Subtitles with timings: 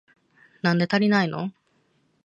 [0.63, 1.51] なんで足りないの？